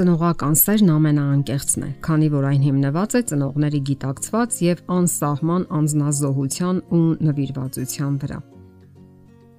Ծնողական 0.00 0.54
սերն 0.56 0.90
ամենաանկեղծն 0.94 1.82
է, 1.84 1.88
քանի 2.00 2.28
որ 2.32 2.44
այն 2.48 2.62
հիմնված 2.64 3.14
է 3.18 3.20
ծնողների 3.30 3.80
գիտակցված 3.88 4.54
եւ 4.64 4.78
անսահման 4.96 5.66
անznազողության 5.76 6.78
ու 6.96 7.00
նվիրվածության 7.26 8.14
վրա։ 8.22 8.38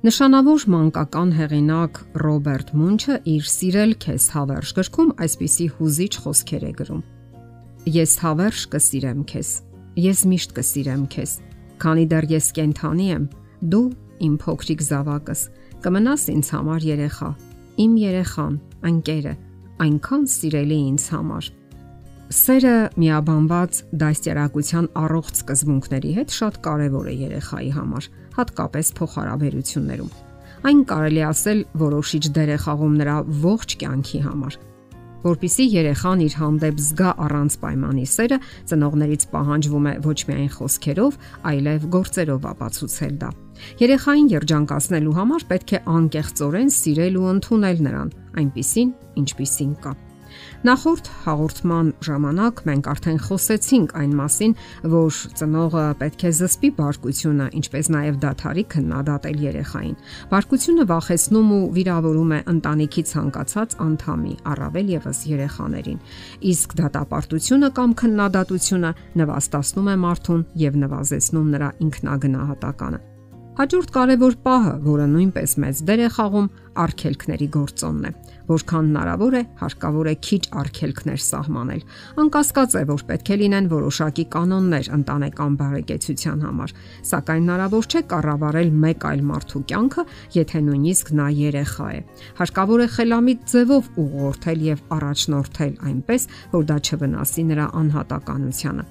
Նշանավոր 0.08 0.66
մանկական 0.74 1.34
հեղինակ 1.38 2.00
Ռոբերտ 2.24 2.74
Մունչը 2.80 3.20
իր 3.36 3.52
Սիրել 3.52 3.94
քեզ 4.02 4.26
հավերժ 4.34 4.72
գրքում 4.82 5.14
այսպիսի 5.28 5.68
հուզիչ 5.78 6.14
խոսքեր 6.26 6.66
է 6.66 6.74
գրում. 6.82 7.06
Ես 8.02 8.18
հավերժ 8.26 8.66
կսիրեմ 8.74 9.22
քեզ։ 9.30 9.54
Ես 10.10 10.26
միշտ 10.34 10.58
կսիրեմ 10.58 11.06
քեզ, 11.14 11.36
քանի 11.86 12.08
դեռ 12.16 12.30
ես 12.34 12.50
կենթանի 12.58 13.08
եմ, 13.14 13.30
դու 13.70 13.86
իմ 14.26 14.42
փոքրիկ 14.42 14.84
զավակս, 14.90 15.48
կմնաս 15.86 16.28
ինձ 16.34 16.52
համար 16.58 16.92
երեխա, 16.96 17.32
իմ 17.86 17.96
երեխան, 18.10 18.60
անկերը 18.90 19.38
այնքան 19.82 20.26
սիրելի 20.30 20.78
ինձ 20.92 21.06
համար։ 21.16 21.46
Սերը 22.32 22.74
միաբանված 23.02 23.80
դաստիարակության 24.02 24.90
առողջ 25.02 25.40
սկզբունքների 25.42 26.12
հետ 26.18 26.36
շատ 26.38 26.60
կարևոր 26.68 27.10
է 27.12 27.16
երեխայի 27.26 27.72
համար, 27.78 28.10
հատկապես 28.38 28.92
փոխհարաբերություններում։ 29.02 30.12
Այն 30.72 30.84
կարելի 30.92 31.24
ասել 31.32 31.64
որոշիչ 31.82 32.24
դեր 32.38 32.52
է 32.56 32.58
խաղում 32.66 33.00
նրա 33.02 33.16
ողջ 33.48 33.76
կյանքի 33.82 34.22
համար 34.28 34.60
որpիսի 35.22 35.66
երեխան 35.70 36.22
իր 36.26 36.36
հանդեպ 36.40 36.80
զգա 36.82 37.10
առանց 37.26 37.58
պայմանի 37.62 38.06
սերը, 38.10 38.38
ծնողներից 38.72 39.26
պահանջվում 39.34 39.90
է 39.92 39.94
ոչ 40.06 40.18
միայն 40.30 40.50
խոսքերով, 40.56 41.20
այլև 41.52 41.86
գործերով 41.94 42.48
ապացուցել 42.52 43.14
դա։ 43.22 43.30
Երեխային 43.82 44.32
երջանկացնելու 44.34 45.16
համար 45.20 45.46
պետք 45.52 45.76
է 45.78 45.82
անկեղծորեն 45.94 46.74
սիրել 46.82 47.20
ու 47.22 47.30
ընդունել 47.36 47.84
նրան, 47.86 48.10
այնպիսին, 48.40 48.96
ինչպիսին 49.24 49.76
կա։ 49.84 49.98
Նախորդ 50.62 51.08
հաղորդման 51.26 51.88
ժամանակ 52.06 52.62
մենք 52.70 52.88
արդեն 52.92 53.20
խոսեցինք 53.26 53.94
այն 54.02 54.14
մասին, 54.20 54.54
որ 54.94 55.20
ծնողը 55.40 55.86
պետք 56.02 56.26
է 56.30 56.32
զսպի 56.38 56.70
բարկությունը, 56.78 57.48
ինչպես 57.60 57.90
նաև 57.96 58.20
դաթարի 58.26 58.66
քննադատել 58.76 59.44
երեխային։ 59.48 59.98
Բարկությունը 60.32 60.88
վախեցնում 60.92 61.54
ու 61.58 61.62
վիրավորում 61.78 62.34
է 62.38 62.42
ընտանիքի 62.56 63.06
ցանկացած 63.12 63.78
անդամի, 63.88 64.34
առավել 64.54 64.92
եւս 64.96 65.24
երեխաներին։ 65.32 66.02
Իսկ 66.54 66.76
դատապարտությունը 66.82 67.72
կամ 67.82 67.96
քննադատությունը 68.02 68.92
նվաստացնում 69.22 69.92
է 69.92 69.96
մարդուն 70.08 70.46
եւ 70.68 70.84
նվազեցնում 70.86 71.56
նրա 71.58 71.72
ինքնագնահատականը։ 71.88 73.08
Հաջորդ 73.52 73.90
կարևոր 73.92 74.36
պահը, 74.46 74.74
որը 74.86 75.06
նույնպես 75.12 75.54
մեծ 75.60 75.80
դեր 75.88 76.02
է 76.02 76.06
խաղում, 76.16 76.46
արգելքների 76.82 77.48
գործոնն 77.52 78.06
է։ 78.08 78.12
Որքան 78.48 78.86
հնարավոր 78.88 79.36
է, 79.36 79.42
հարկավոր 79.60 80.08
է 80.08 80.14
քիչ 80.28 80.40
արգելքներ 80.62 81.20
սահմանել։ 81.26 81.82
Անկասկած 82.24 82.76
է, 82.80 82.84
որ 82.92 83.04
պետք 83.10 83.32
է 83.32 83.38
լինեն 83.42 83.68
որոշակի 83.74 84.26
կանոններ 84.36 84.90
ընտանեկան 84.96 85.58
բարեկեցության 85.60 86.46
համար, 86.48 86.74
սակայն 87.12 87.44
հնարավոր 87.44 87.92
չէ 87.92 88.02
կառավարել 88.16 88.72
մեկ 88.88 89.06
այլ 89.12 89.22
մարդու 89.32 89.64
կյանքը, 89.72 90.08
եթե 90.40 90.64
նույնիսկ 90.72 91.12
նա 91.20 91.28
երեխա 91.42 91.90
է։ 91.92 92.00
Հարկավոր 92.40 92.82
է 92.82 92.88
խելամիտ 92.96 93.46
ձևով 93.52 93.92
ուղղորդել 94.06 94.66
եւ 94.72 94.82
առաջնորդել 94.96 95.76
այնպես, 95.92 96.28
որ 96.56 96.66
դա 96.72 96.80
չվնասի 96.88 97.46
նրա 97.52 97.68
անհատականությանը։ 97.84 98.90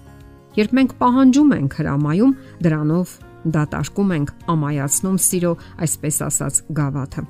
Երբ 0.61 0.73
մենք 0.81 0.95
պահանջում 1.01 1.53
ենք 1.57 1.75
հրամայում, 1.81 2.33
դրանով 2.67 3.19
դատարկում 3.45 4.11
ենք 4.17 4.33
ամայացնում 4.55 5.21
սիրո, 5.27 5.53
այսպես 5.87 6.19
ասած, 6.29 6.65
գավաթը։ 6.81 7.25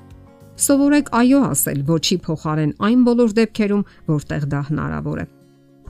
Սովորեք 0.60 1.06
այո 1.16 1.42
ասել 1.50 1.78
ոչի 1.88 2.16
փոխարեն 2.26 2.72
այն 2.84 3.04
բոլոր 3.06 3.30
դեպքերում, 3.38 3.84
որտեղ 4.10 4.42
դա 4.50 4.60
հնարավոր 4.70 5.20
է։ 5.22 5.24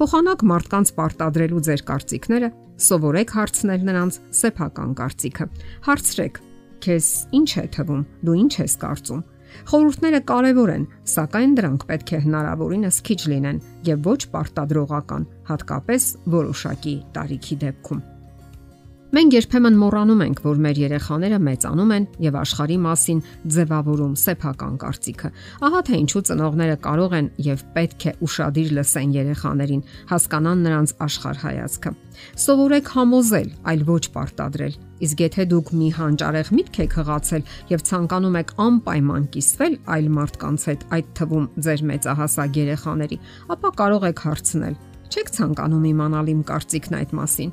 Փոխանակ 0.00 0.44
մարդկանց 0.50 0.92
պարտադրելու 0.96 1.62
ձեր 1.66 1.82
կարծիքները, 1.90 2.50
սովորեք 2.86 3.34
հարցնել 3.36 3.82
նրանց 3.90 4.20
սեփական 4.40 4.94
կարծիքը։ 5.00 5.46
Հարցրեք. 5.88 6.40
Քեզ 6.80 7.08
ինչ 7.36 7.50
է 7.60 7.64
թվում, 7.76 8.06
դու 8.24 8.36
ինչ 8.40 8.52
ես 8.60 8.76
կարծում։ 8.84 9.26
Խորհուրդները 9.70 10.20
կարևոր 10.30 10.72
են, 10.76 10.86
սակայն 11.14 11.56
դրանք 11.58 11.84
պետք 11.90 12.14
է 12.14 12.22
հնարավորինս 12.24 13.00
քիչ 13.10 13.20
լինեն 13.34 13.60
եւ 13.90 14.08
ոչ 14.08 14.20
պարտադրողական, 14.36 15.28
հատկապես 15.50 16.08
որոշակի 16.38 16.96
տարիքի 17.18 17.60
դեպքում։ 17.66 18.02
Մենք 19.10 19.34
երբեմն 19.34 19.74
մոռանում 19.74 20.20
ենք, 20.22 20.40
որ 20.44 20.58
մեր 20.62 20.78
երեխաները 20.78 21.38
մեծանում 21.42 21.92
են 21.96 22.04
եւ 22.22 22.36
աշխարհի 22.40 22.74
մասին 22.84 23.22
ձևավորում 23.56 24.12
սեփական 24.22 24.74
կարծիքը։ 24.78 25.30
Ահա 25.66 25.80
թե 25.88 25.96
ինչու 25.98 26.22
ծնողները 26.28 26.76
կարող 26.84 27.16
են 27.18 27.30
եւ 27.42 27.64
պետք 27.74 28.06
է 28.06 28.12
ուրախadir 28.22 28.70
լսեն 28.76 29.16
երեխաներին, 29.18 29.82
հասկանան 30.12 30.62
նրանց 30.66 30.94
աշխարհայացքը։ 31.10 31.92
Սովորեք 32.44 32.92
համոզել, 32.94 33.50
այլ 33.66 33.82
ոչ 33.90 34.04
պարտադրել։ 34.14 34.78
Իսկ 35.00 35.24
եթե 35.26 35.46
դուք 35.50 35.72
մի 35.80 35.88
հանճարեղ 35.98 36.52
միտք 36.54 36.78
եք 36.86 36.94
հղացել 37.00 37.44
եւ 37.74 37.84
ցանկանում 37.90 38.38
եք 38.40 38.54
անպայման 38.62 39.26
կիսվել 39.34 39.74
այլ 39.90 40.10
մարդկանց 40.20 40.68
հետ, 40.70 40.86
այդ 41.00 41.10
թվում 41.18 41.50
ձեր 41.66 41.84
մեծահասակ 41.90 42.60
երեխաների, 42.60 43.18
ապա 43.56 43.74
կարող 43.80 44.06
եք 44.10 44.24
հարցնել. 44.28 44.78
Չեք 45.10 45.34
ցանկանում 45.40 45.90
իմանալ 45.90 46.30
իմ 46.36 46.44
կարծիքն 46.46 47.00
այդ 47.00 47.16
մասին։ 47.18 47.50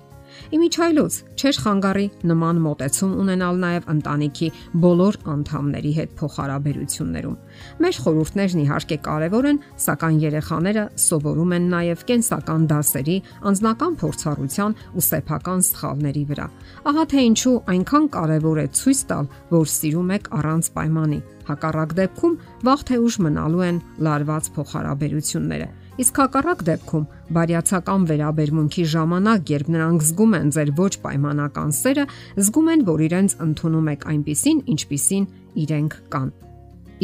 Իմիջայլոց 0.57 1.17
չէր 1.38 1.57
խանգարի 1.63 2.05
նման 2.29 2.59
մոտեցում 2.63 3.13
ունենալ 3.21 3.59
նաև 3.63 3.88
ընտանիքի 3.93 4.49
բոլոր 4.83 5.17
անդամների 5.33 5.91
հետ 5.97 6.13
փոխհարաբերություններում։ 6.21 7.38
Մեր 7.83 7.99
խորհուրդներն 8.05 8.61
իհարկե 8.63 8.97
կարևոր 9.07 9.47
են, 9.51 9.61
սակայն 9.87 10.19
երեխաները 10.27 10.83
սովորում 11.07 11.55
են 11.57 11.67
նաև 11.73 12.05
կենսական 12.11 12.67
դասերի, 12.71 13.17
անձնական 13.51 13.97
փորձառության 14.03 14.77
ու 14.97 15.05
սեփական 15.07 15.66
սխալների 15.67 16.23
վրա։ 16.31 16.47
Ահա 16.91 17.07
թե 17.13 17.25
ինչու 17.31 17.57
այնքան 17.73 18.07
կարևոր 18.17 18.61
է 18.61 18.67
ցույց 18.77 19.01
տալ, 19.11 19.33
որ 19.57 19.67
սիրում 19.77 20.13
եք 20.17 20.31
առանց 20.37 20.71
պայմանի։ 20.77 21.19
Հակառակ 21.47 21.97
դեպքում 21.97 22.39
վաղ 22.67 22.87
թե 22.87 23.01
ուշ 23.07 23.19
մնալու 23.23 23.67
են 23.67 23.83
լարված 24.03 24.49
փոխհարաբերությունները 24.57 25.69
Իսկ 25.97 26.19
հակառակ 26.22 26.59
դեպքում 26.68 27.06
բարյացակամ 27.34 28.03
վերաբերմունքի 28.12 28.84
ժամանակ, 28.91 29.47
երբ 29.50 29.69
նրանք 29.74 30.03
զգում 30.08 30.35
են 30.38 30.52
ձեր 30.53 30.69
ոչ 30.78 30.91
պայմանական 31.02 31.72
սերը, 31.74 32.03
զգում 32.38 32.69
են, 32.74 32.84
որ 32.90 33.02
իրենց 33.08 33.35
ընդունում 33.47 33.90
եք 33.94 34.06
այնպիսին, 34.13 34.59
ինչպիսին 34.74 35.25
իրենք 35.63 35.97
կան։ 36.13 36.30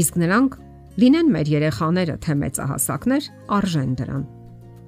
Իսկ 0.03 0.19
նրանք 0.23 0.57
լինեն 1.01 1.33
մեր 1.33 1.51
երեխաները, 1.53 2.15
թե 2.21 2.37
մեծահասակներ, 2.43 3.23
արժեն 3.57 3.91
դրան։ 3.97 4.23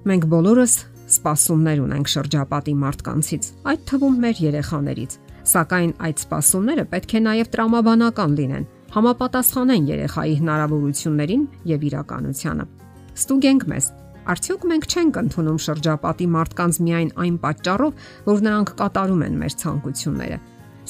Մենք 0.06 0.30
բոլորս 0.36 0.74
սպասումներ 1.16 1.82
ունենք 1.86 2.14
շրջապատի 2.14 2.74
մարդկանցից, 2.86 3.50
այդ 3.74 3.84
թվում 3.90 4.16
մեր 4.22 4.42
երեխաներից, 4.46 5.20
սակայն 5.50 5.92
այդ 6.06 6.24
սպասումները 6.26 6.88
պետք 6.94 7.18
է 7.18 7.22
նաև 7.26 7.52
տրամաբանական 7.58 8.40
լինեն, 8.42 8.66
համապատասխանեն 8.96 9.92
երեխայի 9.96 10.40
հնարավորություններին 10.46 11.46
եւ 11.74 11.88
իրականությանը 11.90 12.85
Ստուգենք 13.16 13.64
մեզ։ 13.72 13.86
Արդյոք 14.26 14.64
մենք 14.68 14.86
չենք 14.92 15.18
ընդունում 15.22 15.60
շրջապատի 15.66 16.26
մարդկանց 16.34 16.78
միայն 16.84 17.12
այն 17.24 17.36
պատճառով, 17.46 18.02
որ 18.26 18.42
նրանք 18.46 18.72
կատարում 18.82 19.22
են 19.26 19.38
մեր 19.40 19.54
ցանկությունները։ 19.62 20.40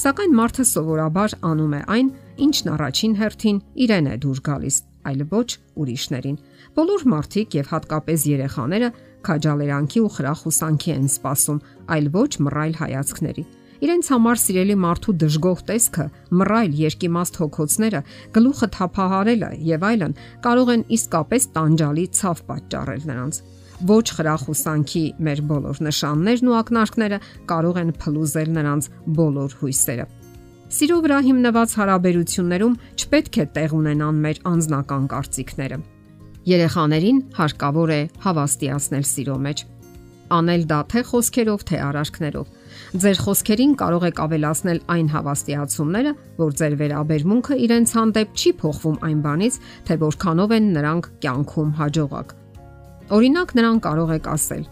Սակայն 0.02 0.34
մարդը 0.40 0.66
սովորաբար 0.72 1.36
անում 1.50 1.76
է 1.76 1.82
այն, 1.96 2.10
ինչն 2.46 2.72
առաջին 2.76 3.14
հերթին 3.20 3.60
իրեն 3.86 4.10
է 4.10 4.16
դուր 4.26 4.40
գալիս, 4.48 4.78
այլ 5.06 5.22
ոչ 5.36 5.50
ուրիշներին։ 5.86 6.40
Բոլոր 6.76 7.06
մարդիկ 7.14 7.58
եւ 7.60 7.70
հատկապես 7.76 8.26
երեխաները 8.32 8.90
քաջալերանքի 9.26 10.02
ու 10.06 10.12
խրախուսանքի 10.16 10.92
են 10.96 11.08
սպասում, 11.14 11.62
այլ 11.96 12.10
ոչ 12.16 12.32
մռայլ 12.46 12.76
հայացքների։ 12.82 13.46
Իրենց 13.84 14.10
համար 14.14 14.40
սիրելի 14.40 14.76
մարդու 14.80 15.14
դժգոհ 15.20 15.62
տեսքը, 15.68 16.06
մռայլ 16.40 16.76
երկիմաստ 16.80 17.40
հոգոցները, 17.42 18.02
գլուխը 18.36 18.70
թափահարելը 18.76 19.50
եւ 19.68 19.86
այլն 19.90 20.16
կարող 20.46 20.72
են 20.76 20.86
իսկապես 20.96 21.48
տանջալի 21.58 22.06
ցավ 22.20 22.44
պատճառել 22.52 23.04
նրանց։ 23.12 23.42
Ոչ 23.92 24.06
խրախուսանքի 24.16 25.04
մեր 25.28 25.42
բոլոր 25.52 25.82
նշաններն 25.90 26.52
ու 26.52 26.56
ակնարկները 26.62 27.20
կարող 27.52 27.82
են 27.84 27.92
փլուզել 28.00 28.56
նրանց 28.56 28.90
բոլոր 29.20 29.58
հույսերը։ 29.60 30.08
Սիրո 30.76 30.98
վրա 31.04 31.20
հիմնված 31.28 31.76
հարաբերություններում 31.80 32.80
չպետք 32.96 33.38
է 33.44 33.46
տեղ 33.60 33.76
ունենան 33.76 34.24
մեր 34.26 34.42
անձնական 34.56 35.06
կարծիքները։ 35.12 35.78
Երեխաներին 36.46 37.22
հարկավոր 37.36 37.96
է 37.96 38.02
հավաստիացնել 38.26 39.06
սիրո 39.12 39.38
մեջ 39.46 39.66
անել 40.34 40.66
դա 40.70 40.80
թե 40.90 41.02
խոսքերով, 41.10 41.64
թե 41.70 41.80
արարքներով։ 41.86 42.48
Ձեր 42.96 43.20
խոսքերին 43.26 43.74
կարող 43.82 44.06
եք 44.10 44.22
ավելացնել 44.26 44.80
այն 44.96 45.10
հավաստիացումները, 45.16 46.14
որ 46.40 46.56
ձեր 46.62 46.78
վերաբերմունքը 46.82 47.60
իրենց 47.66 47.94
հանդեպ 48.00 48.34
չի 48.36 48.52
փոխվում 48.62 48.98
այն 49.10 49.20
բանից, 49.26 49.60
թե 49.86 50.00
որքանով 50.06 50.56
են 50.56 50.68
նրանք 50.76 51.10
կյանքում 51.26 51.72
հաջողակ։ 51.80 52.36
Օրինակ 53.16 53.56
նրան 53.60 53.80
կարող 53.86 54.16
եք 54.16 54.28
ասել. 54.36 54.64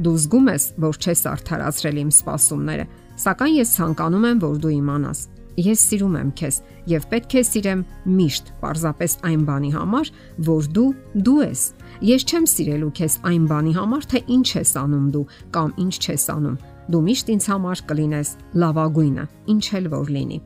Դու 0.00 0.16
զգում 0.20 0.46
ես, 0.50 0.64
որ 0.80 0.98
չես 1.00 1.22
արդարացրել 1.30 1.96
իմ 2.00 2.10
սպասումները, 2.14 2.84
սակայն 3.20 3.56
ես 3.60 3.72
ցանկանում 3.80 4.26
եմ, 4.30 4.38
որ 4.46 4.56
դու 4.64 4.74
իմանաս։ 4.80 5.20
Ես 5.60 5.80
սիրում 5.90 6.14
եմ 6.20 6.28
քեզ 6.38 6.56
եւ 6.88 7.06
պետք 7.10 7.34
է 7.36 7.42
սիրեմ 7.44 7.80
միշտ, 8.16 8.50
parzapes 8.62 9.16
այն 9.26 9.42
բանի 9.48 9.70
համար, 9.74 10.10
որ 10.46 10.68
դու 10.76 10.86
դու 11.26 11.36
ես։ 11.42 11.64
Ես 12.06 12.26
չեմ 12.30 12.46
սիրելու 12.54 12.92
քեզ 13.00 13.16
այն 13.28 13.48
բանի 13.50 13.74
համար, 13.76 14.06
թե 14.14 14.22
ինչ 14.36 14.48
ես 14.56 14.72
անում 14.80 15.08
դու 15.16 15.24
կամ 15.56 15.74
ինչ 15.84 15.94
չես 16.00 16.24
անում։ 16.36 16.56
Դու 16.90 17.02
միշտ 17.06 17.34
ինձ 17.34 17.44
համար 17.50 17.82
կլինես 17.90 18.30
լավագույնը, 18.60 19.26
ինչ 19.54 19.64
էլ 19.80 19.90
որ 19.94 20.14
լինի։ 20.16 20.38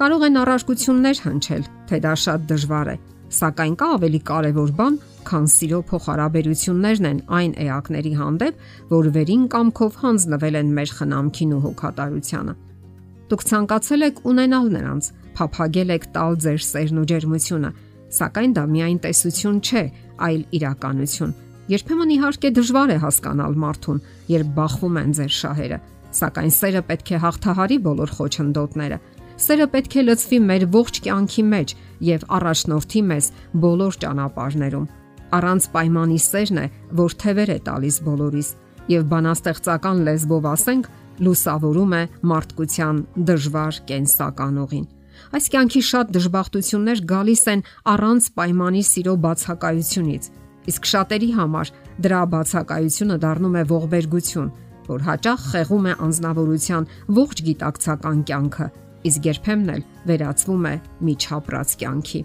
Կարող 0.00 0.26
են 0.28 0.40
առարկություններ 0.42 1.22
հնչել, 1.28 1.62
թե 1.88 2.00
դա 2.04 2.12
շատ 2.24 2.44
դժվար 2.52 2.90
է, 2.92 2.96
Սակայն 3.28 3.74
կա 3.76 3.86
ավելի 3.98 4.18
կարևոր 4.24 4.70
բան, 4.78 4.94
քան 5.28 5.46
սիրո 5.52 5.78
փոխհարաբերություններն 5.90 7.08
են 7.08 7.18
այն 7.38 7.50
էակների 7.64 8.12
հանդեպ, 8.20 8.62
որ 8.88 9.08
վերին 9.16 9.42
կամքով 9.52 9.98
հանձնվել 10.04 10.56
են 10.60 10.70
մեր 10.78 10.94
խնամքին 10.98 11.52
ու 11.52 11.60
հոգատարությանը։ 11.66 12.54
Դուք 13.28 13.44
ցանկացել 13.50 14.06
եք 14.08 14.22
ունենալ 14.32 14.70
նրանց, 14.78 15.10
փափագել 15.36 15.92
եք 15.98 16.08
տալ 16.16 16.40
ձեր 16.48 16.64
սերն 16.68 17.02
ու 17.02 17.06
ջերմությունը, 17.12 17.70
սակայն 18.16 18.56
դա 18.56 18.64
միայն 18.72 18.98
տեսություն 19.04 19.60
չէ, 19.60 19.84
այլ 20.24 20.42
իրականություն։ 20.56 21.36
Երբեմն 21.68 22.12
իհարկե 22.16 22.50
դժվար 22.58 22.90
է 22.94 22.98
հասկանալ 23.02 23.56
մարդուն, 23.62 24.02
երբ 24.32 24.52
բախվում 24.56 24.98
են 24.98 25.14
ձեր 25.18 25.32
շահերը, 25.38 25.78
սակայն 26.18 26.52
սերը 26.58 26.82
պետք 26.88 27.08
է 27.12 27.18
հաղթահարի 27.24 27.78
բոլոր 27.88 28.12
խոչընդոտները 28.18 28.98
Սերը 29.38 29.66
պետք 29.70 29.92
է 30.00 30.02
լցվի 30.02 30.38
մեր 30.48 30.64
ողջ 30.74 30.96
կյանքի 31.04 31.42
մեջ 31.46 31.72
եւ 32.02 32.22
առաջնորդի 32.38 33.02
մեզ 33.10 33.26
բոլոր 33.62 33.98
ճանապարհներում։ 34.02 34.88
Առանց 35.38 35.68
պայմանի 35.74 36.18
սերն 36.24 36.58
է, 36.58 36.64
որ 36.98 37.14
թևեր 37.22 37.52
է 37.54 37.58
տալիս 37.68 37.98
բոլորիս 38.08 38.48
եւ 38.90 39.04
բանաստեղծական 39.12 40.02
լեզվով 40.08 40.48
ասենք, 40.52 40.88
լուսավորում 41.28 41.94
է 41.98 42.02
մարդկության 42.32 43.00
դժվար 43.30 43.80
կենսական 43.92 44.58
ուղին։ 44.64 44.86
Այս 45.38 45.48
կյանքի 45.54 45.82
շատ 45.86 46.12
դժբախտություններ 46.18 47.00
գալիս 47.12 47.42
են 47.52 47.64
առանց 47.94 48.28
պայմանի 48.38 48.82
սիրո 48.90 49.14
բացակայությունից, 49.28 50.28
իսկ 50.72 50.90
շատերի 50.92 51.30
համար 51.38 51.72
դրա 52.08 52.24
բացակայությունը 52.34 53.16
դառնում 53.24 53.56
է 53.58 53.62
ողբերգություն, 53.72 54.50
որ 54.88 55.06
հաճախ 55.08 55.46
խեղում 55.52 55.88
է 55.88 55.94
անznավորության 56.08 56.90
ողջ 57.18 57.42
գիտակցական 57.48 58.22
կյանքը 58.28 58.68
իսկ 59.06 59.28
երբեմն 59.28 59.70
էլ 59.74 59.84
վերածվում 60.08 60.66
է 60.68 60.74
միջապրած 61.08 61.74
կյանքի։ 61.82 62.20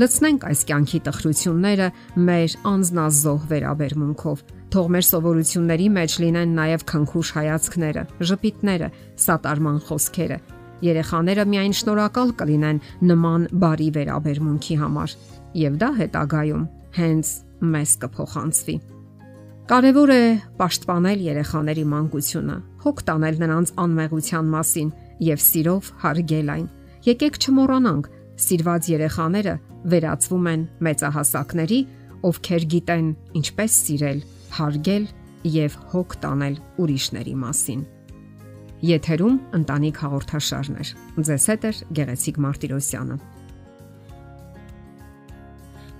Լցնենք 0.00 0.44
այս 0.48 0.60
կյանքի 0.70 0.98
տխրությունները 1.06 1.86
մեր 2.26 2.54
անznազող 2.70 3.42
վերաբերմունքով։ 3.52 4.42
Թող 4.72 4.86
մեր 4.94 5.06
սովորությունների 5.08 5.88
մեջ 5.96 6.16
լինեն 6.22 6.54
նաև 6.56 6.84
քնքուշ 6.92 7.32
հայացքները, 7.36 8.04
ժպիտները, 8.30 8.88
սատարման 9.26 9.78
խոսքերը։ 9.88 10.38
Երեխաները 10.82 11.44
միայն 11.52 11.74
շնորհակալ 11.78 12.32
կլինեն 12.40 12.82
նման 13.12 13.44
բարի 13.62 13.88
վերաբերմունքի 14.00 14.76
համար, 14.80 15.16
եւ 15.60 15.76
դա 15.82 15.90
հետագայում 16.00 16.64
հենց 16.96 17.34
մեզ 17.62 17.92
կփոխանցվի։ 18.02 18.76
Կարևոր 19.72 20.10
է 20.12 20.22
պաշտպանել 20.58 21.20
երեխաների 21.22 21.84
մանկությունը, 21.92 22.56
հոգ 22.82 23.02
տանել 23.08 23.36
նրանց 23.42 23.72
անմեղության 23.82 24.48
մասին 24.52 24.88
եւ 25.22 25.42
սիրով 25.46 25.90
հարգել 26.02 26.52
այն։ 26.56 26.66
Եկեք 27.06 27.38
չմոռանանք, 27.42 28.08
սիրված 28.42 28.88
երեխաները 28.92 29.54
վերածվում 29.92 30.46
են 30.52 30.66
մեծահասակների, 30.86 31.80
ովքեր 32.26 32.66
գիտեն 32.74 33.08
ինչպես 33.38 33.78
սիրել, 33.86 34.22
հարգել 34.58 35.06
եւ 35.56 35.76
հոգ 35.94 36.16
տանել 36.22 36.56
ուրիշների 36.82 37.34
մասին։ 37.42 37.82
Եթերում 38.82 39.36
ընտանիք 39.62 39.98
հաղորդաշարներ։ 40.02 40.88
Ձեզ 41.22 41.44
հետ 41.52 41.66
է 41.68 41.72
Գեղեցիկ 41.98 42.38
Մարտիրոսյանը։ 42.42 43.16